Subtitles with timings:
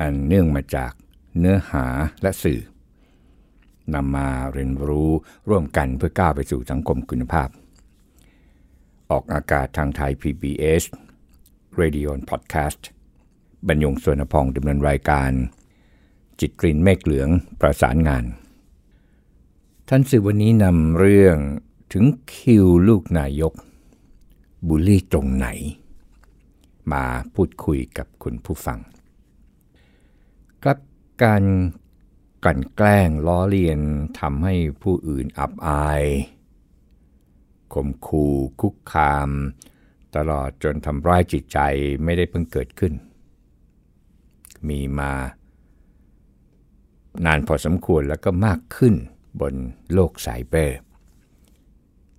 [0.00, 0.92] อันเนื่องมาจาก
[1.38, 1.86] เนื้อหา
[2.22, 2.60] และสื่อ
[3.94, 5.10] นำมาเรียนรู้
[5.48, 7.48] ร่วมกันเพื่อก้าวไปสู่สังคมคุณภาพ
[9.10, 10.82] ออกอากาศทางไทย PBS
[11.80, 12.80] Radio Podcast
[13.68, 15.30] บรรยงสวนพองดำเนินรายการ
[16.40, 17.28] จิตกลิ่นเมฆเหลือง
[17.60, 18.24] ประสานงาน
[19.88, 21.36] ท่านสื่อวันนี้นำเรื่อง
[21.92, 23.52] ถึงคิวลูกนายก
[24.68, 25.48] บูลลี่ตรงไหน
[26.92, 28.78] มาพูดคุยกับคุณผู้ฟัง
[30.68, 30.84] ครับ
[31.24, 31.44] การ
[32.44, 33.80] กันแกล้งล้อเลียน
[34.20, 36.02] ทำให้ผู้อื่นอับอาย
[37.74, 39.30] ข่มขู่คุกคาม
[40.16, 41.58] ตลอดจนทำร้ายจิตใจ
[42.04, 42.92] ไม่ได้เพิ่งเกิดขึ้น
[44.68, 45.12] มีมา
[47.26, 48.94] นานพอสมควรแล้วก็มากขึ้น
[49.40, 49.54] บน
[49.92, 50.78] โลกสายเบอร์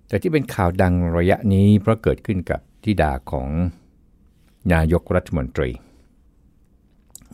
[0.08, 3.48] แต่ที่เป็นข่าวดังระยะนี้เพราะเกิดขึ้นกับทิดาของ
[4.72, 5.70] นายกรัฐมนตรี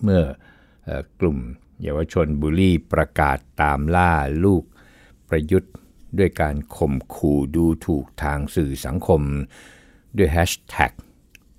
[0.04, 0.22] เมื่อ
[1.20, 1.38] กลุ่ม
[1.82, 4.12] เยาวชนบุรีประกาศตามล่า
[4.44, 4.64] ลูก
[5.28, 5.72] ประยุทธ์
[6.18, 9.22] ด้วยการข่มขู่ดูถูกทางสื่อสังคม
[10.16, 10.92] ด้วยแฮชแท็ก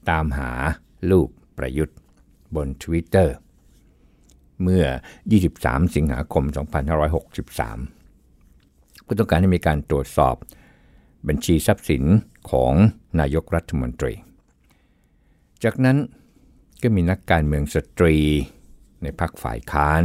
[0.09, 0.51] ตามหา
[1.11, 1.97] ลูกประยุทธ์
[2.55, 3.29] บน Twitter
[4.63, 4.85] เมื่อ
[5.37, 6.43] 23 สิงหาคม
[7.95, 10.35] 2563 ก็ต้องการให้มีการตรวจสอบ
[11.27, 12.03] บัญชีทรัพย์สิน
[12.51, 12.73] ของ
[13.19, 14.13] นายกรัฐมนตรี
[15.63, 15.97] จากนั้น
[16.81, 18.15] ก็มีนักการเมืองสตรี
[19.01, 20.03] ในพรรคฝ่ายค้าน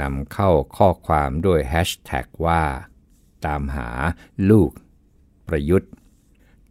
[0.00, 2.62] นำเข้าข้อความด้วยแฮชแท็กว่า
[3.46, 3.88] ตามหา
[4.50, 4.70] ลูก
[5.48, 5.92] ประยุทธ์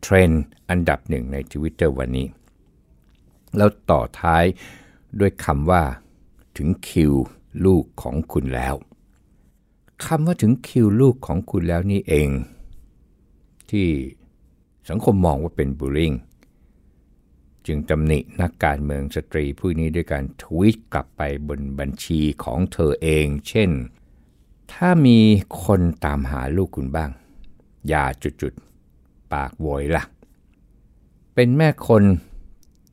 [0.02, 0.32] เทรนด์
[0.70, 2.28] อันดับหนึ่งในทวิตเตอร์วันนี้
[3.58, 4.44] แล้วต่อท้าย
[5.20, 5.84] ด้วยคำว่า
[6.58, 7.14] ถึงคิว
[7.66, 8.76] ลูกของคุณแล้ว
[10.06, 12.30] คำว่าถึงคิวลูกของคุณแล้วนี่เอง
[13.70, 13.88] ที่
[14.90, 16.12] สังคมมองว่าเป็น bullying
[17.68, 23.72] จึงตำหนินักการเมืองสตรีผู้นี้ด้วยการทวีตกลับไปบนบัญชีของเธอเอง เช่น
[24.74, 25.20] ถ้ามี
[25.64, 27.12] คนตามหาลูกคุณบ้าง
[27.88, 30.04] อย่าจุดๆ ปากโวยละ่ะ
[31.36, 32.04] เป็นแม่คน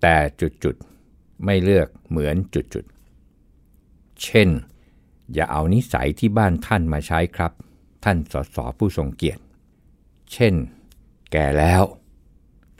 [0.02, 4.48] แต่จุดๆ ไม่เลือกเหมือนจุดๆ เช่น
[5.34, 7.52] อย่าเอานิสัยที่บ้านท่านมาใช้ครับ
[8.04, 9.42] ท่านสสผู้ทรงเกียรติ
[10.32, 10.54] เช่น
[11.32, 11.82] แก่แล้ว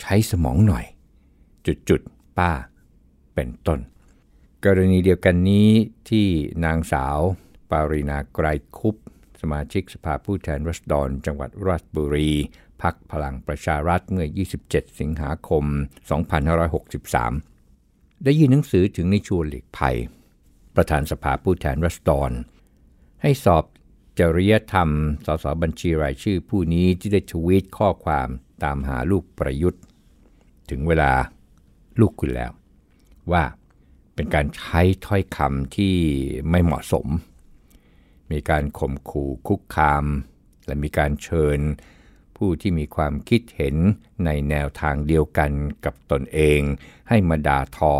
[0.00, 0.84] ใช้สมองหน่อย
[1.66, 2.52] จุดๆ ป้า
[3.34, 3.80] เป็นต้น
[4.64, 5.68] กรณีเดียวกันนี้
[6.10, 6.26] ที่
[6.64, 7.18] นางสาว
[7.70, 8.46] ปารินาไกร
[8.78, 8.96] คุป
[9.40, 12.30] สมาชิกสภาผู้แทนรัศดร จังหวัดราชบุรี
[12.82, 14.26] พักพลังประชารัฐเมื่อ
[14.64, 15.64] 27 สิงหาคม
[17.34, 19.96] 2563 ได้ยื่นหนังสือถึงในชวนหลีกภัย
[20.76, 22.30] ประธานสภาผู้แทนรัศดร
[23.22, 23.64] ให้สอบ
[24.18, 24.88] จริยธรรม
[25.26, 28.28] สสบัญชีรายชื่อผู้นี้ที่ได้ทวีตข้อความ
[28.64, 29.82] ตามหาลูกประยุทธ์
[30.70, 31.12] ถึงเวลา
[32.00, 32.52] ลูกคุณแล้ว
[33.32, 33.44] ว่า
[34.14, 35.94] เป็นการใช้ถ้อยคำที่
[36.50, 37.06] ไม่เหมาะสม
[38.30, 40.04] มีการข่มขู่คุกคาม
[40.66, 41.58] และมีการเชิญ
[42.36, 43.76] ผู้ที่มีความคิดเห็น
[44.24, 45.50] ในแนวทางเดียวกัน
[45.84, 46.60] กับตนเอง
[47.08, 47.94] ให้มาด่าทอ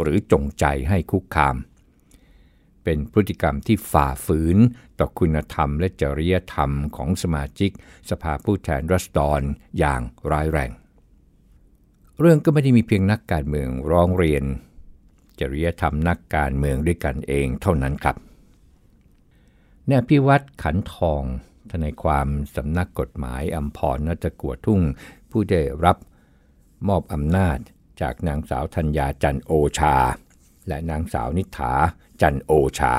[0.00, 1.56] หรือจงใจให้คุกคาม
[2.84, 4.56] เป็นพฤติกรรมที่ฝ่าฝืน
[4.98, 7.70] ต่อคุณธรรมและจริยธรรมของสมาชิก
[8.10, 9.40] สภาผู้แทนรัศดร
[9.78, 10.00] อย่าง
[10.30, 10.70] ร้ายแรง
[12.20, 14.44] เรื่องก็ไม่ได้มีเพียงนักการเมืองร้องเรียน
[15.40, 18.16] จริยธรรมนักการเมืองด้วยกันเองเท่านั้นครับ
[19.86, 21.22] แนพิวัตรขันทอง
[21.70, 24.80] ทนายความสำนักกฎหมายอัมพรนัตกัวทุ่ง
[25.30, 25.96] ผู้ได้รับ
[26.88, 27.58] มอบอำนาจ
[28.00, 29.96] จากนางสาวธัญญาจันโอชา
[30.68, 31.72] และนางสาวนิฐา
[32.20, 32.94] จันโอชา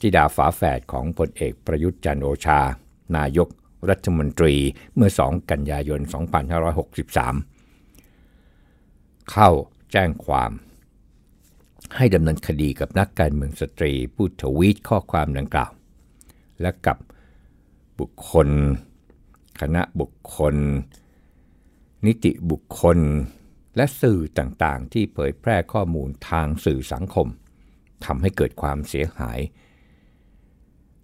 [0.00, 2.60] จิดาฝาแฝดของพลเอกประยุทธ์จันโอชา
[3.16, 3.48] นายก
[3.88, 4.54] รัฐมนตรี
[4.94, 7.55] เมื่อ 2 กันยายน 2563
[9.30, 9.50] เข้า
[9.92, 10.50] แจ้งความ
[11.96, 15.72] ให้ดำเนินคดีกับนักการเมืองสตรี ผู้ทวีตข้อความดังกล่าว
[16.60, 16.98] และกับ
[17.98, 18.48] บุคคล
[19.60, 20.54] คณะบุคคล
[22.06, 22.98] นิติบุคคล
[23.76, 27.28] และสื่อต่างๆ ที่เผยแพร่ข้อมูลทางสื่อสังคม
[28.04, 29.38] ทำให้เกิดความเสียหาย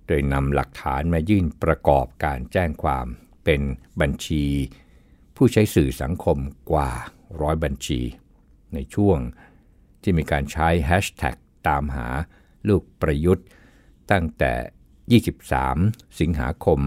[0.06, 3.06] โดยนำหลักฐานมายื่นประกอบการแจ้งความ
[3.44, 3.60] เป็น
[4.00, 4.44] บัญชี
[5.36, 6.38] ผู้ใช้สื่อสังคม
[6.72, 6.90] กว่า
[7.40, 8.00] ร้อยบัญชี
[8.74, 9.18] ในช่วง
[10.02, 11.36] ที่มีการใช้แฮชแท็ก
[11.68, 12.08] ตามหา
[12.68, 13.46] ลูกประยุทธ์
[14.10, 15.22] ตั้งแต่
[15.62, 16.80] 23 สิงหาคม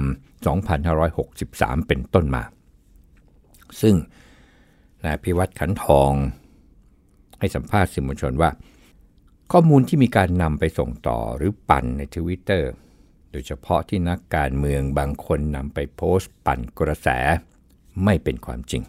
[1.09, 2.44] 2563 เป็นต้นมา
[3.81, 3.95] ซึ่ง
[5.06, 6.12] นายพิวัตรขันทอง
[7.39, 8.50] ให้สัมภาษณ์สื่อมวลชนว่า
[9.51, 12.71] ข้อมูลที่มีการนำไปส่งต่อหรือปั่นในทวิตเตอร์
[13.31, 17.09] โดยเฉพาะที่นักการเมืองบางคนนำไปโพสต์ปั่นกระแส
[18.03, 18.83] ไม่เป็นความจริง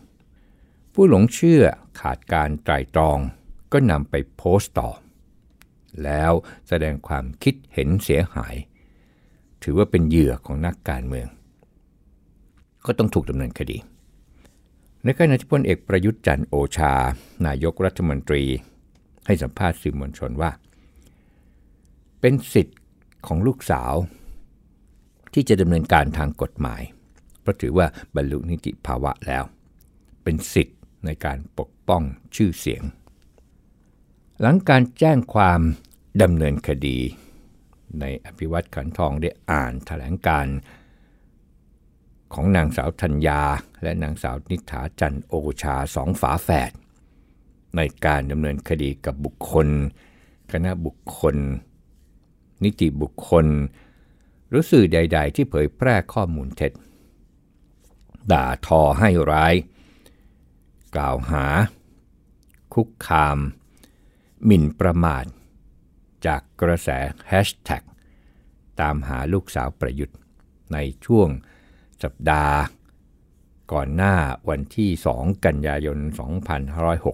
[0.99, 1.63] ผู้หลงเชื่อ
[2.01, 3.19] ขาดการไตรตรอง
[3.73, 4.91] ก็นำไปโพสต์ต่อ
[6.05, 6.33] แล้ว
[6.69, 8.55] แสดงความคิดเห็นเสียหาย
[9.63, 11.29] ถือว่าเป็นเหยื่อของนักการเมือง
[12.87, 13.79] ก็ต้องถูกดำเนินคดี
[15.05, 16.95] ในขณะที่พลเอกประยุทธ์จันโอชา
[17.47, 18.45] นายกรัฐมนตรี
[19.27, 20.51] ให้สัมภาษณ์สื่อมวลชนว่า
[22.21, 22.79] เป็นสิทธิ์
[23.27, 23.95] ของลูกสาว
[25.35, 26.83] ที่จะดำเนินการทางกฎหมาย
[27.41, 29.45] เพราะถือว่าบรรลุนิติภาวะแล้ว
[30.25, 32.03] เป็นสิทธิ ในการปกป้อง
[32.37, 32.83] ชื่อเสียง
[34.41, 35.61] หลังการแจ้งความ
[36.23, 36.99] ดำเนินคดี
[38.01, 40.47] ในอภิวัตขันทองได้อ่านถแถลงการ
[42.35, 43.43] ของนางสาวธัญญา
[43.83, 46.73] และนางสาวนิฐาจันโอชาสองฝาแฝด
[47.77, 49.69] ในการดำเนินคดีกับบุคคล
[50.53, 51.37] คณะบุคคล
[52.65, 53.47] นิติบุคคล
[54.49, 56.73] หรือสื่อใด ๆ ที่เผยแพร่ข้อมูลเท็จ
[58.33, 59.55] ด่าทอให้ร้าย
[60.97, 61.45] กล่าวหา
[62.75, 63.39] คุกคาม
[64.45, 65.25] หมิ่นประมาท
[66.27, 66.89] จากกระแส
[67.29, 67.83] แฮชแท็ก
[68.81, 70.19] ตามหาลูกสาวประยุทธ์
[70.73, 71.29] ในช่วง
[72.03, 72.57] สัปดาห์
[73.73, 74.15] ก่อนหน้า
[74.49, 75.99] วันที่ 2 กันยายน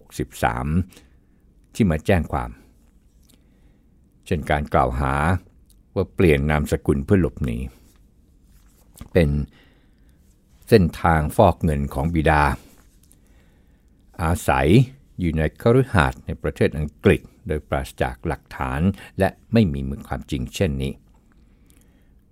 [0.09, 2.51] 2563 ที่มาแจ้งความ
[4.27, 5.15] เช่นการกล่าวหา
[5.95, 7.59] ว่าเปลี่ยนนามสกุลเพื่อหลบหนี
[9.13, 9.31] เป็น
[10.69, 12.43] เส้นทางฟอกเงินของบิดา
[14.23, 14.69] อาศัย
[15.21, 18.81] อยู่ในคฤหาสน์ในประเทศอังกฤษ โดยปราศจากหลักฐาน
[19.19, 20.93] และไม่มีมือความจริงเช่นนี้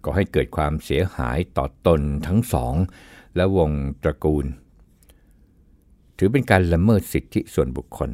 [0.05, 2.75] ก็ให้เกิดความเสียหายต่อตนทั้งสอง
[3.37, 3.71] และวง
[4.03, 4.47] ตระกูล
[6.19, 8.11] ถือเป็นการละเมิดสิทธิส่วนบุคคล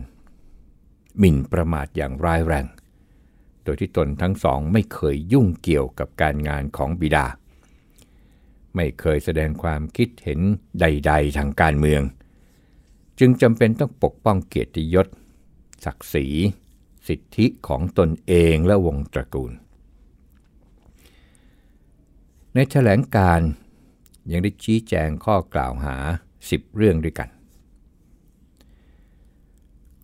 [1.19, 2.67] หมิ่นประมาทอย่างร้ายแรง
[3.65, 7.27] โดยที่ตนทั้งสองไม่เคยยุ่งเกี่ยวกับการงานของบิดา
[8.77, 10.41] ไม่เคยแสดงความคิดเห็น
[10.81, 12.03] ใด ๆ ทางการเมือง
[13.19, 15.07] จึงจำเป็นต้องปกป้องเกียรติยศ
[15.85, 16.27] ศักดิ์ศรี
[17.09, 19.53] สิทธิของตนเองและวงตระกูล
[22.55, 23.41] ในแถลงการ
[24.31, 25.97] ยังได้ชี้แจงข้อกล่าวหา
[26.37, 27.29] 10 เรื่องด้วยกัน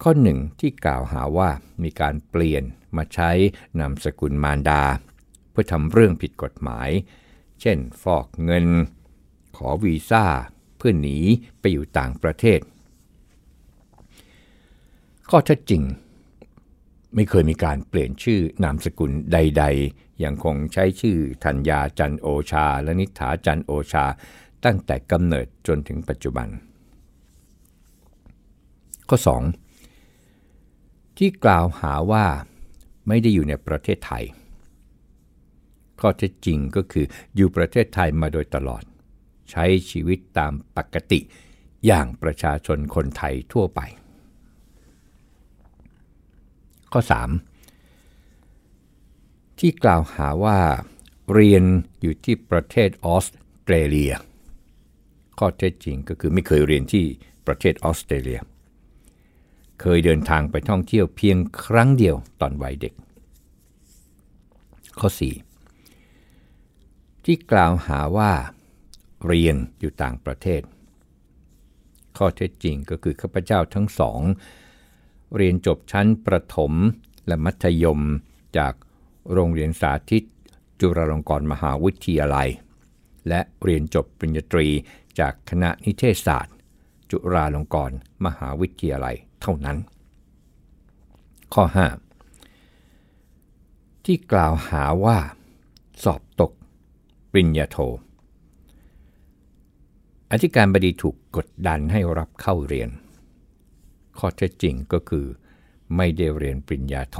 [0.02, 1.50] ข้อหนึ่งที่กล่าวหาว่า
[1.82, 2.62] มีการเปลี่ยน
[2.96, 3.30] มาใช้
[3.78, 4.82] นามสกุลมารดา
[5.50, 6.90] เพื่อทำเรื่องผิดกฎหมาย
[7.60, 8.66] เช่น ฟอกเงิน
[9.56, 10.24] ขอวีซ่า
[10.76, 11.18] เพื่อหนี
[11.60, 12.60] ไปอยู่ต่างประเทศ
[15.34, 15.82] ข้อเท็จจริง
[17.14, 24.04] ไม่เคยมีการเปลี่ยนชื่อนามสกุลใด ๆ ยังคงใช้ชื่อธัญญาจันโอชา และนิฐาจันโอชา
[24.64, 26.48] ตั้งแต่กำเนิดจนถึงปัจจุบัน
[29.08, 29.18] ข้อ
[29.96, 32.26] 2 ที่กล่าวหาว่า
[33.08, 34.24] ไม่ได้อยู่ในประเทศไทย
[36.00, 37.06] ข้อเท็จจริงก็คือ
[37.36, 38.82] อยู่ประเทศไทยมาโดยตลอด
[39.50, 41.20] ใช้ชีวิตตามปกติ
[41.86, 43.82] อย่างประชาชนคนไทยทั่วไป
[46.92, 47.00] ข้อ
[47.88, 50.58] 3 ที่กล่าวหาว่า
[51.34, 51.64] เรียน
[52.00, 53.26] อยู่ที่ประเทศออส
[53.62, 54.12] เตรเลีย
[55.38, 57.04] ข้อเท็จจริงก็คือไม่เคยเรียนที่
[57.46, 58.40] ประเทศออสเตรเลีย
[59.80, 62.94] เคยเดินทางไปท่องเที่ยวเพียงครั้งเดียวตอนวัยเด็ก
[64.98, 65.08] ข้อ
[66.36, 68.32] 4 ที่กล่าวหาว่า
[69.26, 70.62] เรียนอยู่ต่างประเทศ
[72.16, 74.20] ข้อเท็จจริงก็คือข้าพเจ้าทั้งสอง
[75.36, 76.72] เรียนจบชั้นประถม
[77.26, 78.00] และมัธยม
[78.58, 78.74] จาก
[79.32, 80.22] โรงเรียนสาธิต
[80.80, 82.48] จุฬาลงกรณ์มหาวิทยาลัย
[83.28, 84.68] และเรียนจบปริญญาตรี
[85.18, 86.54] จากคณะนิเทศศาสตร์
[87.10, 89.78] จุฬาลงกรณ์มหาวิทยาลัยเท่านั้น
[91.54, 91.64] ข้อ
[93.06, 95.18] 5 ที่กล่าวหาว่า
[96.04, 96.52] สอบตก
[97.32, 97.76] ปริญญาโท
[100.30, 102.88] อธิการบดีถูกกดดันให้รับเข้าเรียน
[104.18, 105.26] ข้อเท็จจริงก็คือ
[105.96, 107.18] ไม่ได้เรียนปริญญาโท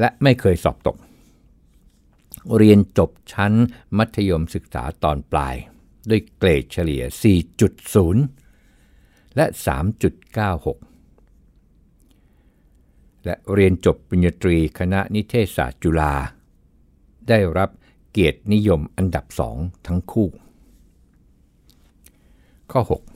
[0.00, 0.96] และไม่เคยสอบตก
[2.56, 3.52] เรียนจบชั้น
[3.98, 5.56] มัธยมศึกษาตอนปลาย
[6.10, 7.02] ด้วยเกรดเฉลี่ย
[8.20, 9.46] 4.0 และ
[10.96, 16.14] 3.96 และเรียนจบปริญญาตรีคณะนิเทศศาสตร์จุฬา
[17.28, 17.70] ได้รับ
[18.10, 20.28] เกียรตินิยมอันดับสองทั้งคู่
[22.72, 23.15] ข้อ 6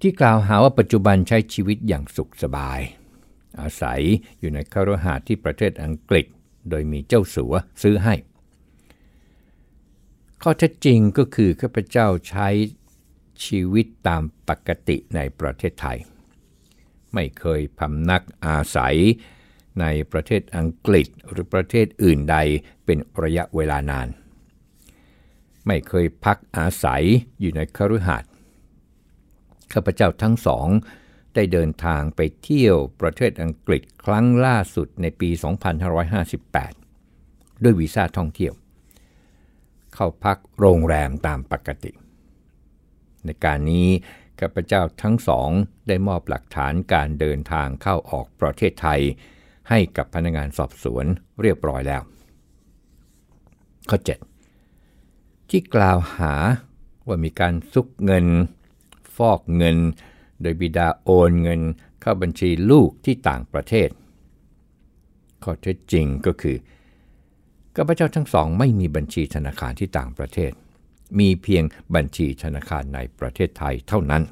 [0.00, 2.80] ที่กล่าวหาว่าปัจจุบันใช้ชีวิตอย่างสุขสบาย
[3.60, 4.00] อาศัย
[4.40, 6.26] อยู่ในคารหาที่ประเทศอังกฤษ
[6.70, 8.14] โดยมีเจ้าสัวซื้อให้
[10.42, 12.48] ข้อเท็จจริงก็คือข้าพเจ้าใช้
[13.44, 15.98] ชีวิตตามปกติในประเทศไทย
[17.14, 18.96] ไม่เคยพำนักอาศัย
[19.80, 22.36] ในประเทศอังกฤษหรือประเทศอื่นใด
[22.84, 24.08] เป็นระยะเวลานาน
[25.66, 27.02] ไม่เคยพักอาศัย
[27.40, 28.30] อยู่ในคฤหาสน์
[29.72, 30.68] ข้าพเจ้าทั้งสอง
[31.34, 35.30] ได้เดินทางไปเที่ยวประเทศอังกฤษครั้งล่าสุดในปี
[36.86, 38.54] 2558 ด้วยวีซ่าท่องเที่ยว
[39.94, 41.92] เข้าพักโรงแรมตามปกติ
[43.24, 43.88] ในการนี้
[44.40, 45.50] ข้าพเจ้าทั้งสอง
[45.88, 49.00] ได้มอบหลักฐานการเดินทางเข้าออกประเทศไทย
[49.68, 51.04] ให้กับพนักงานสอบสวน
[51.42, 52.02] เรียบร้อยแล้ว
[53.90, 53.98] ข้อ
[54.74, 56.34] 7 ที่กล่าวหา
[57.06, 58.26] ว่ามีการซุกเงิน
[59.18, 59.76] ฟอกเงิน
[60.40, 61.60] โดยบิดาโอนเงิน
[62.00, 63.88] เข้าบัญชีลูกที่ต่างประเทศ
[65.42, 66.56] ข้อเท็จจริงก็คือ
[67.76, 70.52] ข้าพเจ้าทั้งสองไม่มีบัญชีธนาคารที่ต่างประเทศ
[71.18, 74.22] มีเพียงบัญชีธนาคารในประเทศไทยเท่านั้น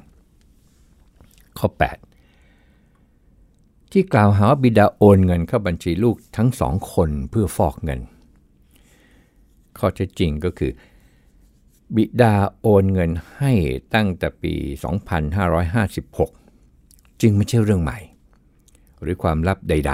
[1.59, 1.67] ข้อ
[2.75, 7.99] 8 ที่กล่าวหาว่าบิดาโอนเงินเข้าบัญชีลูกทั้งสองคนเพื่อฟอกเงิน
[9.79, 10.71] ข้อเท็จจริงก็คือ
[11.95, 13.51] บิดาโอนเงินให้
[13.95, 14.55] ตั้งแต่ปี
[15.47, 17.99] 2556 จึงไม่ใช่เรื่องใหม่
[19.01, 19.93] หรือความลับใด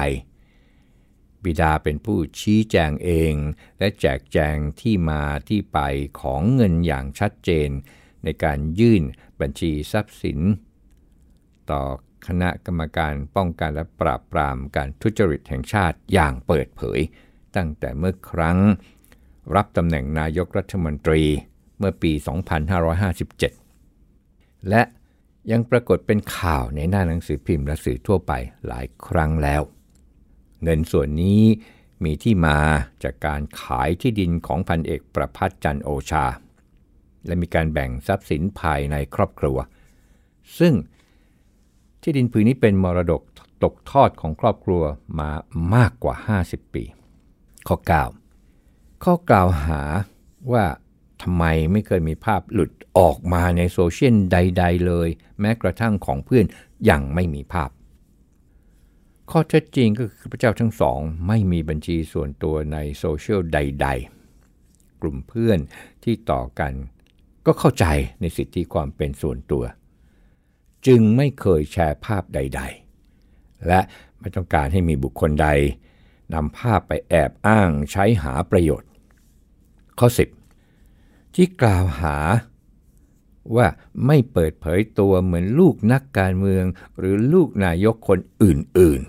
[0.67, 3.33] ๆ บิดาเป็นผู้ชี้แจงเอง
[3.79, 5.79] และแจกแจงที่มาที่ไป
[6.21, 7.69] ของเงินอย่างชัดเจน
[8.23, 9.03] ในการยื่น
[9.41, 10.39] บัญชีทรัพย์สิน
[11.69, 11.81] ต่อ
[12.27, 16.99] คณะกรรมการป้องกันและปราบปรามการทุจริตแห่งชาติอย่างเปิดเผย
[17.55, 18.59] ตั้งแต่เมื่อครั้ง
[19.55, 21.23] รับตำแหน่งนายกรัฐมนตรี
[21.77, 22.11] เมื่อปี
[23.75, 24.81] 2557 และ
[25.51, 28.31] ยังปรากฏเป็นข่าวในหน้าหนังสือพิมพ์และสื่อทั่วไป
[28.67, 29.61] หลายครั้งแล้ว
[30.63, 31.43] เงินส่วนนี้
[32.03, 32.59] มีที่มา
[33.03, 36.25] จากการขายที่ดินของพันเอกประพัฒจันโอชา
[37.25, 39.57] และมีการแบ่งทรัพย์สินภายในครอบครัว
[40.59, 40.73] ซึ่ง
[42.01, 43.21] ที่ดินผืนนี้เป็นมรดก
[43.63, 44.83] ตกทอดของครอบครัว
[45.19, 45.31] มา
[45.75, 46.15] มากกว่า
[46.45, 46.83] 50 ปี
[47.67, 47.77] ข้อ
[48.41, 49.81] 9 ข้อกล่าวหา
[50.51, 50.65] ว่า
[51.23, 56.45] ทำไมไม่เคยมีภาพหลุดออกมาในโซเชียลใด ๆ เลย แม้กระทั่งของเพื่อน
[56.89, 57.69] ยังไม่มีภาพ
[59.31, 63.87] ข้อเท็จจริงก็คือพระเจ้าทั้งสอง ไม่มีบัญชีส่วนตัวในโซเชียลใด
[64.45, 65.59] ๆ กลุ่มเพื่อน
[66.03, 66.73] ที่ต่อกัน
[67.45, 67.85] ก็เข้าใจ
[68.21, 69.63] ในสิทธิความเป็นส่วนตัว
[70.87, 72.61] จึงไม่เคยแชร์ภาพใด
[73.11, 73.79] ๆ และ
[74.19, 75.47] ไม่ต้องการให้มีบุคคลใด
[76.33, 78.89] นำภาพไปแอบอ้างใช้หาประโยชน์
[79.99, 80.42] ข้อ 10
[81.35, 82.17] ที่กล่าวหา
[83.55, 83.67] ว่า
[84.05, 86.65] ไม่เปิดเผยตัวเหมือนลูกนักการเมือง
[86.99, 89.01] หรือลูกนายกคนอื่น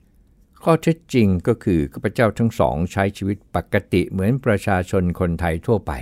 [0.00, 5.92] ๆ ข้อเท็จจริงก็คือข้าพเจ้าทั้งสองใช้ชีวิตปกติเหมือนประชาชนคนไทยทั่วไป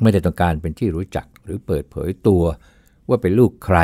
[0.00, 2.42] ไม่ได้ต้องการเป็นที่รู้จักหรือเปิดเผยตัว
[3.08, 3.78] ว่าเป็นลูกใคร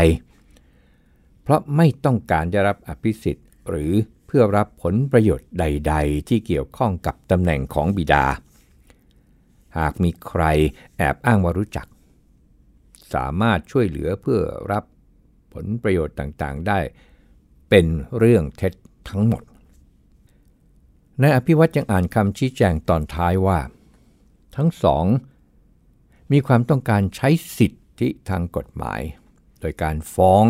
[1.42, 3.92] เพราะไม่ต้องการจะรับอภิสิทธิ์หรือ
[4.26, 8.24] เพื่อรับผลประโยชน์ใด ๆ ที่เกี่ยวข้องกับตำแหน่งของบิดา
[9.78, 10.42] หากมีใคร
[10.96, 11.86] แอบอ้างว่ารู้จัก
[13.14, 14.40] สามารถช่วยเหลือเพื่อ
[14.72, 14.84] รับ
[15.52, 16.78] ผลประโยชน์ต่างๆได้
[17.68, 17.86] เป็น
[18.18, 18.72] เรื่องเท็จ
[19.08, 19.42] ทั้งหมด
[21.22, 23.58] นายอภิวัตยังอ่านคำชี้แจงตอนท้ายว่า
[24.56, 25.04] ทั้งสอง
[26.32, 29.00] มีความต้องการใช้สิทธิทางกฎหมาย
[29.60, 30.44] โดยการฟ้อง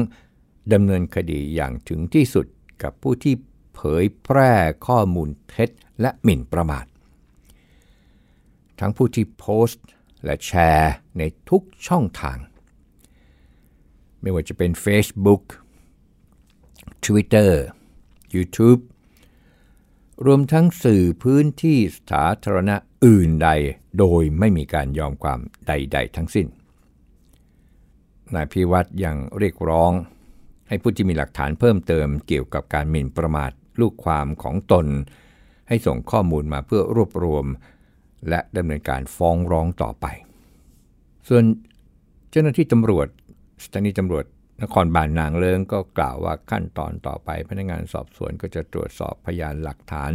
[0.73, 2.47] ดำเนินคดีอย่างถึงที่สุด
[2.83, 3.35] กับผู้ที่
[3.75, 4.53] เผยแพร่
[4.87, 6.85] ข้อมูลเท็จและหมิ่นประมาท
[8.81, 9.87] ทั้งผู้ที่โพสต์
[10.25, 12.39] และแชร์ในทุกช่องทาง
[14.21, 15.43] ไม่ว่าจะเป็น Facebook
[17.05, 17.53] Twitter
[18.35, 18.81] YouTube
[20.27, 21.79] รวมทั้งสื่อพื้นที่
[22.11, 23.49] สาธารณะอื่นใด
[23.99, 26.47] โดยไม่มีการยอมความใด ๆ ทั้งสิ้น
[28.35, 29.93] นายพิวัตรยังเรียกร้อง
[30.69, 34.87] ให้ผู้ที่มีหลักฐานเพิ่มเติมเกี่ยวกับการหมิ่นประมาทลูกความของตน
[35.69, 37.47] ให้ส่งข้อมูลมาเพื่อรวบรวม
[38.29, 40.07] และดำเนินการฟ้องร้องต่อไป
[41.29, 41.45] ส่วน
[42.31, 43.09] เจ้าหน้าที่ตำรวจ
[43.63, 44.25] สถานีตำรวจ
[44.63, 50.13] นครบาลนางเลิงก็กล่าวว่าขั้นตอนต่อไป พนักงานสอบสวนก็จะตรวจสอบพยานหลักฐาน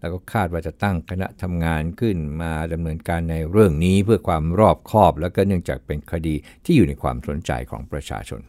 [0.00, 6.34] แล้วก็คาดว่าจะตั้งคณะทำงานขึ้นมาดำเนินการในเรื่องนี้เพื่อความรอบคอบ และก็เนื่องจากเป็นคดี
[6.64, 8.40] ที่อยู่ในความสนใจของประชาชน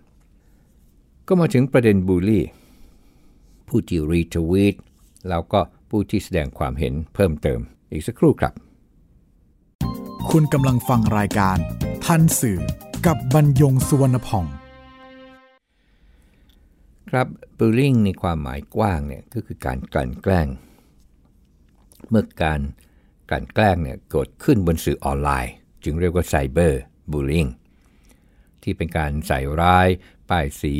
[1.27, 2.45] ก็มาถึงประเด็นบูลลี่
[3.67, 4.75] ผู้ที่รีทวีต
[5.29, 5.59] แล้วก็
[5.89, 7.59] ผู้ที่แสดงความเห็นเพิ่มเติม
[7.91, 8.53] อีกสักครู่ครับ
[10.31, 11.57] คุณกำลังฟังรายการ
[12.05, 12.59] ทันสื่อ
[13.05, 14.45] กับบรรยงสุวรรณพ่อง
[17.09, 20.47] ครับ bullying ในความหมายกว้างเนี่ยก็คือการกลั่นแกล้ง
[22.09, 22.61] เมื่อการ
[23.29, 26.81] กลั่นแกล้งเนี่ยเกิดขึ้นบนสื่อออนไลน์ จึงเรียกว่าไซเบอร์
[27.11, 27.49] บูล i n g
[28.63, 29.87] ที่เป็นการใส่ร้าย
[30.29, 30.75] ป้ายสี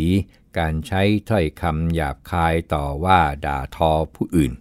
[0.60, 4.52] การใช้ถ้อยคำหยาบคายต่อว่าด่าทอผู้อื่น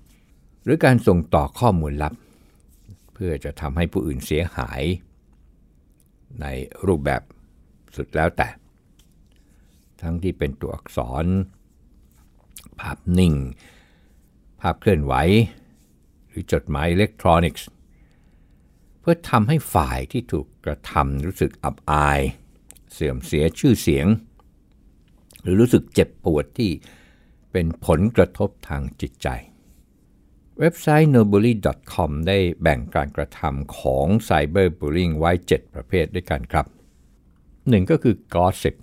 [0.65, 4.83] หรือการส่งต่อข้อมูลลับเพื่อจะทำให้ผู้อื่นเสียหาย
[6.41, 6.47] ใน
[6.87, 7.23] รูปแบบ
[7.97, 8.49] สุดแล้วแต่
[10.03, 11.27] ทั้งที่เป็นตัวอักษร
[12.81, 13.35] ภาพนิ่ง
[14.61, 15.15] ภาพเคลื่อนไหว
[16.29, 17.69] หรือจดหมายอิเล็กทรอนิกส์
[19.01, 22.21] เพื่อทำให้ฝ่ายที่ถูกกระทำรู้สึกอับอาย
[22.93, 24.07] เสื่อมเสียชื่อเสียง
[25.43, 26.71] หรือรู้สึกเจ็บปวดที่
[27.53, 29.29] เป็นผลกระทบทางจิตใจ
[30.63, 36.67] เว็บไซต์ nobly.com ได้แบ่งการกระทำของ cyberbullying ไว้ 7 ประเภทด้วยกันครับ
[37.69, 38.75] หนึ่งก็คือ gossip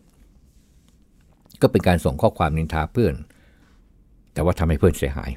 [1.62, 3.16] ก็เป็นการส่งข้อความนินทาเพื่อน
[4.34, 5.32] แต่ว่าทำให้เพื่อนเสียหาย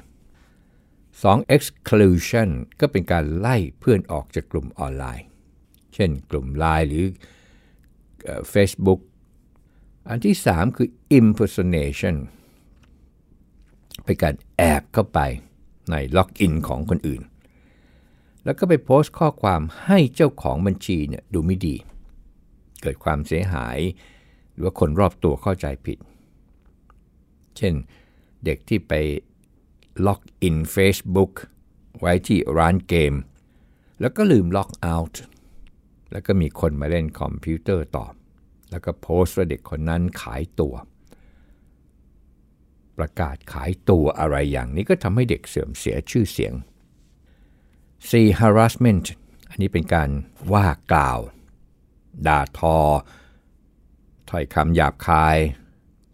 [0.75, 1.55] 2.
[1.55, 5.25] exclusion ก็เป็นการไล่เพื่อนออกจากกลุ่มออนไลน์
[5.93, 7.05] เช่นกลุ่มไลน์หรือ
[8.53, 8.99] Facebook
[10.09, 12.15] อันที่ 3 คือ impersonation
[14.05, 15.21] เป็นการแอบเข้าไป
[15.91, 17.21] ในล็อกอินของคนอื่น
[18.43, 21.75] แล้วก็ไปโพสต์ข้อความให้เจ้าของบัญชีเนี่ยดูไม่ดี
[22.81, 23.77] เกิดความเสียหาย
[24.51, 25.97] หรือว่าคนรอบตัวเข้าใจผิด
[27.57, 27.73] เช่น
[28.45, 28.93] เด็กที่ไป
[30.05, 31.33] ล็อกอิน Facebook
[31.99, 33.13] ไว้ที่ร้านเกม
[34.01, 35.23] แล้วก็ลืมล็อกเอาท์
[36.11, 38.05] แล้วก็มีคนมาเล่นคอมพิวเตอร์ต่อ
[38.71, 40.73] แล้วก็โพสต์ว่าเด็กคนนั้นขายตัว
[43.01, 46.53] ประกาศขายตัวอะไรอย่างนี้ก็ทำให้เด็กเสื่อมเสียชื่อเสียง
[47.27, 48.39] 4.
[48.39, 49.05] harassment
[49.49, 50.09] อันนี้เป็นการ
[50.53, 51.19] ว่ากล่าว
[52.27, 52.77] ด่าทอ
[54.29, 55.37] ถ้อยคำหยาบคาย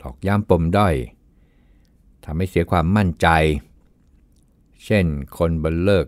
[0.01, 0.95] ตอกย้ำปมด้อย
[2.25, 3.27] ทำให้เสียความมั่นใจ
[4.85, 5.05] เช่น
[5.37, 6.07] คนบนโลก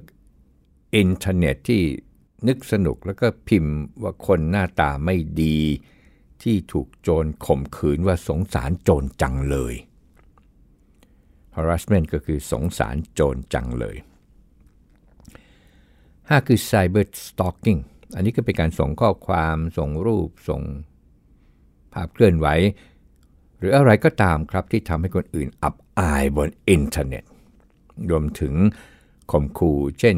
[0.96, 1.82] อินเทอร์เน็ตที่
[2.48, 5.58] นึกสนุกแล้วก็พิมพ์ว่าคนหน้าตาไม่ดี
[6.42, 9.76] ที่ถูกโจรข่มขืนว่าสงสารโจรจังเลย
[11.56, 13.98] harassment ก็คือสงสารโจรจังเลย
[15.84, 17.82] 5 คือ cyber stalking
[18.16, 20.62] อันนี้ก็เป็นการส่งข้อความส่งรูปส่ง
[21.94, 22.48] ภาพเคลื่อนไหว
[23.58, 27.24] หรืออะไรก็ตามครับที่ทำให้คนอื่นอับอายบนอินเทอร์เน็ต
[28.10, 28.54] รวมถึง
[29.32, 30.18] ข่มขู่เช่น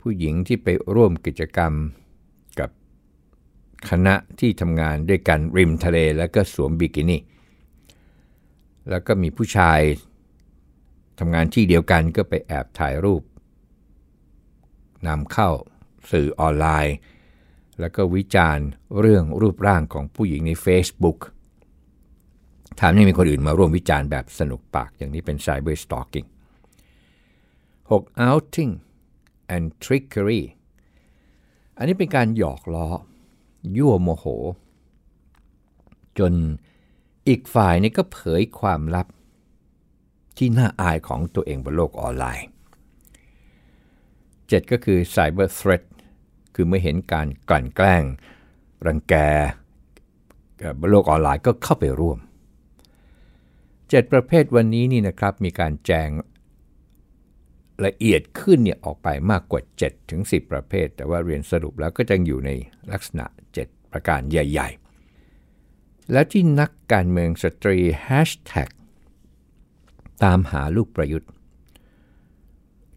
[0.00, 1.72] ผู้หญิงที่ไปร่วมกิจกรรม
[2.60, 2.70] กับ
[3.90, 7.20] คณะที่ทำงานด้วยกันริมทะเลแล้วก็สวมบิกินี่
[8.90, 9.80] แล้วก็มีผู้ชาย
[11.18, 13.22] ทำงานที่เดียวกันก็ไปแอบถ่ายรูป
[15.06, 15.50] นำเข้า
[16.10, 16.96] สื่อออนไลน์
[17.80, 18.66] แล้วก็วิจารณ์
[19.00, 21.18] เรื่องรูปร่างของผู้หญิงใน Facebook
[22.80, 26.28] ถามยังมีคนอื่นมาร่วมวิจารณ์แบบสนุกปากอย่างนี้เป็น cyber stalking
[27.90, 28.28] 6.
[28.28, 28.72] outing
[29.54, 30.42] and trickery
[31.76, 32.88] อันนี้เป็นการหยอกล้อ
[33.76, 34.24] ยั่วโมโห
[36.18, 36.32] จน
[37.28, 39.06] อีกฝ่ายนี้ก็เผยความลับ
[40.36, 42.46] ที่น่าอายของตัวเองบนโลกออนไลน์
[43.78, 45.82] 7 ก็คือ cyber threat
[46.54, 48.02] คือเมื่อเห็นการกลั่นแกล้ง
[48.86, 49.14] รังแก
[50.80, 52.18] บนโลกออนไลน์ก็เข้าไปร่วม
[53.14, 56.10] 7 ประเภทวันนี้นี่นะครับมีการแจง
[57.86, 62.50] ละเอียดขึ้นเนี่ยออกไปมากกว่า 7 ถึง 10 ประเภท แต่ว่าเรียนสรุปแล้วก็จะอยู่ใน
[62.92, 63.24] ลักษณะ
[63.58, 64.87] 7 ประการใหญ่ ๆ
[66.12, 68.68] แล้วที่นักการเมืองสตรีแฮชแท็ก
[70.22, 71.30] ตามหาลูกประยุทธ์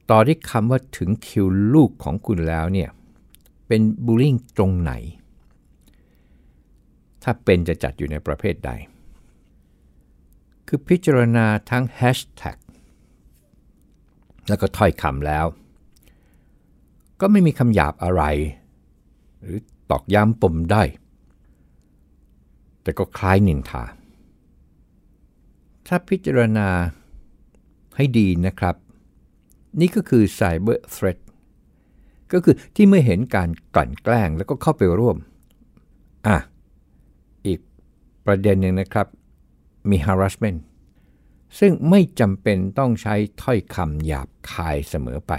[0.10, 2.90] ต่อที่คำว่าถึงคิวลูกของคุณแล้วเนี่ย
[3.68, 4.94] เป็นบูลลิงตรงไหน
[7.24, 8.72] ถ้าเป็นจะจัดอยู่ในประเภทใด
[10.68, 12.58] คือพิจารณาทั้งแฮชแท็ก
[14.48, 15.46] แล้วก็ถ้อยคำแล้ว
[17.20, 18.24] ก็ไม่มีคำหยาบอะไร
[19.40, 19.58] หรือ
[19.90, 20.84] ตอกย้ำปมได้
[22.84, 23.84] แต่ก็คล้ายนินทา
[25.88, 26.70] ถ้าพิจารณา
[27.96, 28.76] ให้ดีนะครับ
[29.80, 31.20] นี่ก็คือ Cyber Threat
[32.32, 35.18] ก็คือที่เมื่อเห็นการกลั่นแกล้งแล้วก็เข้าไปร่วม
[36.28, 36.38] อะ
[37.46, 37.60] อีก
[38.26, 39.08] ประเด็นหนึ่งนะครับ
[39.90, 40.60] มี harassment
[41.60, 45.34] ซึ่งไม่จำเป็นต้องใช้ถ้อยคำหยาบคายเสมอไป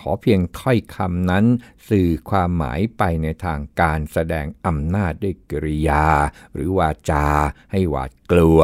[0.00, 1.44] ขอเพียงถ้อยคำนั้น
[1.88, 6.06] สื่อความหมายไปในทางการแสดงอำนาจด้วยกริยา
[6.52, 7.26] หรือวาจา
[7.72, 8.58] ให้หวาดกลัว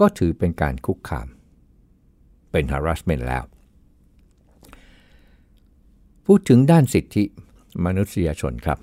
[0.00, 1.28] ก็ถือเป็นการคุกคาม
[2.50, 3.44] เป็น harassment แล้ว
[6.26, 7.24] พูดถึงด้านสิทธิ
[7.84, 8.78] มนุษยชนครับ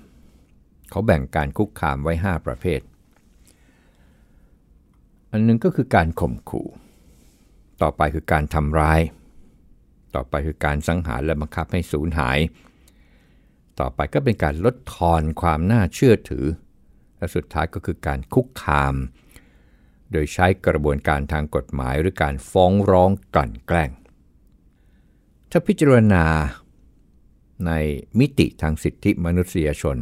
[0.90, 2.80] เขาแบ่งการคุกคามไว้ 5 ประเภท
[5.30, 6.68] อันหนึงก็คือการข่มขู่
[7.82, 9.00] ต่อไปคือการทำร้าย
[10.14, 12.38] ต่อไปคือการสังหารและบังคับให้สูญหาย
[13.80, 16.46] ต่อไปก็เป็นการลดทอนความน่าเชื่อถือ
[17.18, 18.94] และสุดท้ายก็คือการคุกคาม
[20.12, 23.90] โดยใช้กระบวนการทางกฎหมายหรือการฟ้องร้องกลั่นแกล้ง
[25.50, 26.24] ถ้าพิจารณา
[27.66, 27.72] ใน
[28.18, 29.98] มิติทางสิทธิมนุษยชน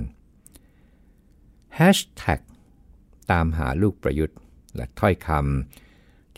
[1.78, 2.40] Hashtag
[3.30, 4.38] ตามหาลูกประยุทธ์
[4.76, 5.87] และถ้อยคำ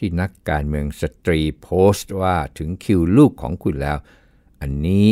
[0.01, 3.99] ที่นักการเมืองสตรีโพสต์ว่าถึงคิวลูกของคุณแล้ว
[4.61, 5.07] อันนี้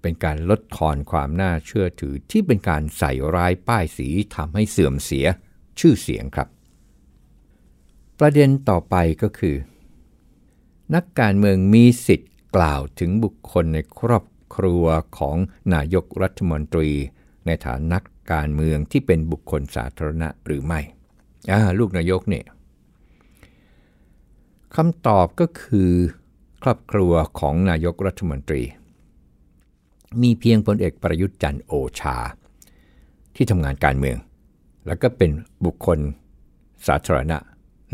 [0.00, 5.26] เป็นการลดทอนความน่าเชื่อถือที่เป็นการใส่ร้ายป้ายสีทำให้เสื่อมเสีย
[5.80, 6.48] ชื่อเสียงครับ
[8.18, 9.56] ประเด็นต่อไปก็คือ
[10.94, 14.24] นักการเมืองมีสิทธิ์กล่าวถึงบุคคลในครอบ
[14.56, 14.84] ครัว
[15.18, 15.36] ของ
[15.74, 16.90] นายกรัฐมนตรี
[17.46, 17.98] ในฐานะ
[18.32, 20.80] การเมืองที่เป็นบุคคลสาธารณะหรือไม่
[21.78, 22.44] ลูกนายกเนี่ย
[24.76, 25.92] คำตอบก็คือ
[26.62, 28.62] ครอบครัวของนายกรัฐมนตรี
[30.22, 32.16] มีเพียงพลเอกประยุทธ์จันทร์โอชา
[33.36, 34.18] ที่ทำงานการเมือง
[34.86, 35.30] แล้วก็เป็น
[35.64, 35.98] บุคคล
[36.86, 37.38] สาธารณะ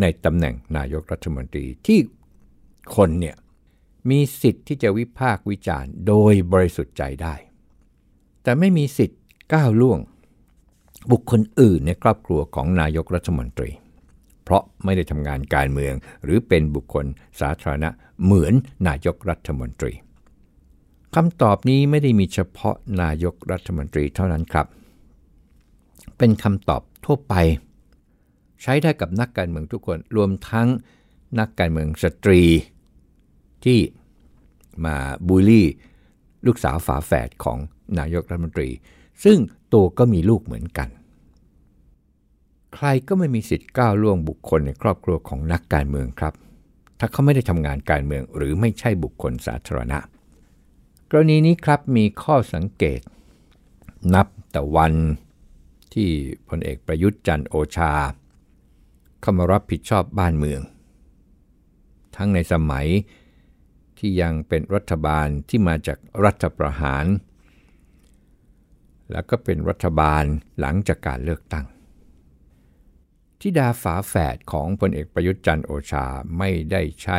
[0.01, 1.99] ในตำแหน่งนายกรัฐมนตรีที่
[2.97, 3.37] คนเนี่ย
[4.11, 7.35] มีสิทธิ์ที่จะวิพากษ์วิจารณ์โดยบริสุทธิ์ใจได้
[8.43, 9.21] แต่ไม่มีสิทธิ์
[9.55, 9.99] ก้าวล่วง
[11.11, 13.71] บุคคลอื่นในครอบครัวของนายกรัฐมนตรี
[14.53, 17.07] ราะไม่ได้ทำงานการเมือง หรือเป็นบุคคล
[17.41, 17.89] สาธารณะ
[18.25, 18.55] เหมือน
[18.89, 19.93] นายกรัฐมนตรี
[21.15, 24.67] คำตอบนี้ไม่ได้มีเฉพาะนายกรัฐมนตรีเท่านั้นครับ
[26.19, 27.35] เป็นคำตอบทั่วไป
[28.63, 30.69] ใช้ได้กับนักการเมืองทุกคนรวมทั้ง
[31.39, 32.43] นักการเมืองสตรี
[33.65, 33.79] ที่
[34.85, 34.97] มา
[35.29, 35.67] บูลลี่
[36.47, 37.59] ลูกสาวฝาแฝดของ
[37.99, 38.69] นายกรัฐมนตรี
[39.25, 39.39] ซึ่ง
[39.73, 40.89] ตัวก็มีลูกเหมือนกัน
[42.75, 46.35] ใครก็ไม่มีสิทธิ์ก้าวล่วงบุคคลในครอบครัวของนักการเมืองครับ
[46.99, 49.99] ถ้าเขาไม่ได้ทำงานการเมืองหรือไม่ใช่บุคคลสาธารณะ
[51.11, 53.01] กรณีนี้ครับมีข้อสังเกต
[54.15, 54.93] นับแต่วัน
[55.93, 56.09] ที่
[56.49, 57.93] พลเอกประยุทธ์จันโอชา
[59.21, 60.61] เข้ามารับผิดชอบบ้านเมือง
[62.17, 62.87] ทั้งในสมัย
[63.99, 67.05] ที่ยังเป็นรัฐบาลที่มาจากรัฐประหาร
[69.13, 70.25] แล้วก็เป็นรัฐบาล
[70.61, 71.67] หลังจากการเลือกตั้ง
[73.43, 76.07] ทิดาฝาแฝดของพลเอกประยุทธ์จันทร์โอชา
[76.39, 77.19] ไม่ได้ใช้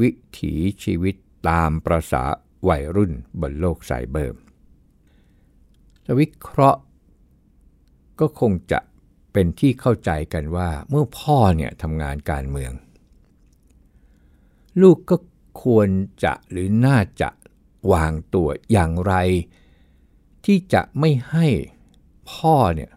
[0.00, 1.14] วิถีชีวิต
[1.48, 2.22] ตามประษา
[2.68, 4.36] วัยรุ่นบนโลกไซเบอร์
[6.06, 6.80] จะวิเคราะห์
[8.20, 8.80] ก็คงจะ
[9.32, 12.72] เป็นที่เข้าใจกันว่าเมื่อพ่อเนี่ยทำงานการเมือง
[14.80, 15.16] ลูกก็
[15.62, 15.88] ควร
[16.24, 17.28] จะหรือน่าจะ
[17.92, 19.14] วางตัวอย่างไร
[20.44, 21.46] ที่จะไม่ให้
[22.32, 22.90] พ่อเนี่ย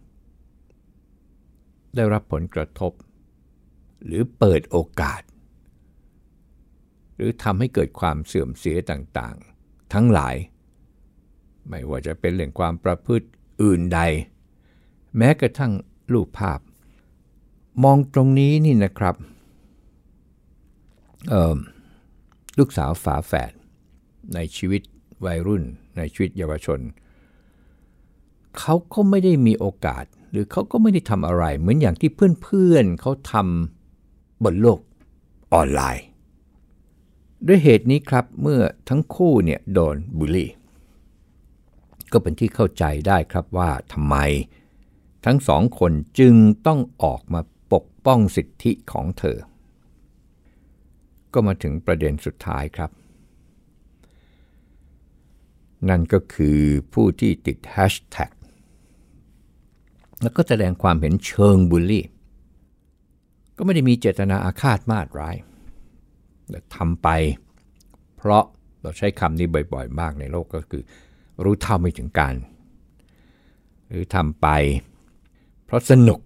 [1.98, 2.92] ได้รับผลกระทบ
[4.06, 5.22] หรือเปิดโอกาส
[7.16, 10.36] หรือทำให้เกิดความเสื่อมเสียต่างๆ ทั้งหลาย
[11.70, 13.28] ไม่ว่าจะเป็นเรื่องความประพฤติ
[13.62, 14.00] อื่นใด
[15.18, 15.74] แม้กระทั่ง
[16.14, 16.60] รูปภาพ
[17.84, 19.16] มองตรงนี้นี่นะครับ
[22.58, 23.52] ลูกสาวฝาแฝด
[24.36, 24.82] ในชีวิต
[25.26, 25.64] วัยรุ่น
[25.98, 26.80] ในชีวิตเยาวชน
[28.58, 32.12] เขาก็ไม่ได้มีโอกาส หรือเขาก็ไม่ได้ทำอะไร เหมือนอย่างที่
[32.44, 34.80] เพื่อนๆเขาทำบนโลก
[35.54, 36.06] ออนไลน์
[37.48, 40.50] ด้วยเหตุนี้ครับเมื่อทั้งคู่เนี่ยโดนบูลลี่
[42.12, 44.16] ก็เป็นที่เข้าใจได้ครับว่าทำไม
[45.26, 46.36] ทั้งสองคนจึง
[46.68, 47.42] ต้องออกมา
[47.74, 49.38] ปกป้องสิทธิของเธอ
[51.34, 52.92] ก็มาถึงประเด็นสุดท้ายครับ
[55.90, 56.60] นั่นก็คือ
[56.94, 58.32] ผู้ที่ติดแฮชแท็ก
[60.22, 62.06] แล้วก็แสดงความเห็นเชิงบูลลี่
[63.58, 65.36] ก็ไม่ได้มีเจตนาอาฆาตมาดร้าย
[66.50, 67.08] แต่ทำไป
[68.18, 68.44] เพราะ
[68.82, 70.84] เราใช้คำนี้บ่อย ๆ มากในโลกก็คือ
[71.44, 72.36] รู้เท่าไม่ถึงการ
[73.90, 74.48] หรือทำไป
[75.66, 76.20] เพราะสนุก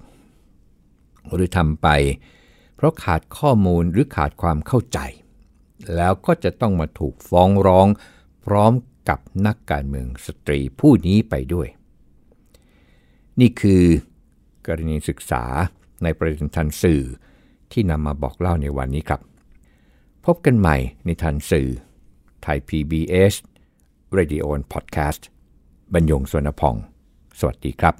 [1.33, 1.87] หรือทำไป
[2.75, 4.99] เพราะขาดข้อมูลหรือขาดความเข้าใจ
[5.95, 7.87] แล้วก็จะต้องมาถูกฟ้องร้อง
[8.45, 8.73] พร้อม
[9.09, 11.67] กับนักการเมืองสตรีผู้นี้ไปด้วย
[13.39, 13.83] นี่คือ
[14.65, 15.43] กรณีศึกษา
[16.03, 17.01] ในประเด็นทันสื่อ
[17.71, 19.21] ที่นำมาบอกเล่าในวันนี้ครับ
[20.25, 21.69] พบกันใหม่ในทันสื่อ
[22.43, 23.33] ไทย PBS
[24.17, 25.21] Radio and Podcast
[25.93, 26.75] บรรยงสวนพอง
[27.39, 27.95] สวัสดีครับ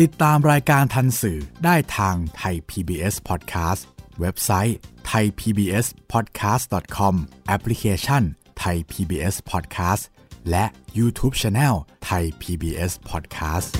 [0.00, 3.82] ติดตามรายการทันสื่อได้ทางไทย PBS Podcast
[4.20, 4.76] เว็บไซต์
[5.10, 7.14] thaipbspodcast.com
[7.46, 8.22] แอปพลิเคชัน
[8.62, 10.02] Thai PBS Podcast
[10.50, 10.64] และ
[10.98, 13.70] YouTube Channel ไทย PBS Podcast